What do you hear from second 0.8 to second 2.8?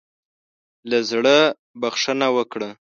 له زړۀ بخښنه وکړه.